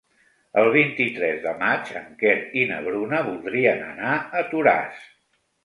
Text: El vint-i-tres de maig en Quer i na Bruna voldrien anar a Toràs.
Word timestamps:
El 0.61 0.69
vint-i-tres 0.75 1.37
de 1.43 1.53
maig 1.59 1.91
en 2.01 2.09
Quer 2.25 2.35
i 2.63 2.65
na 2.73 2.81
Bruna 2.89 3.21
voldrien 3.29 3.87
anar 3.93 4.17
a 4.43 4.45
Toràs. 4.57 5.09